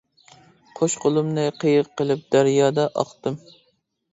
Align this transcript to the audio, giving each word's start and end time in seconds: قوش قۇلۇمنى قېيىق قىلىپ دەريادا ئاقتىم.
قوش 0.77 0.95
قۇلۇمنى 1.03 1.43
قېيىق 1.65 1.91
قىلىپ 2.01 2.25
دەريادا 2.37 2.89
ئاقتىم. 3.03 3.37